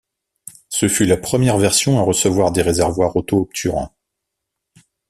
[0.69, 3.93] Ce fut la première version à recevoir des réservoirs auto-obturants.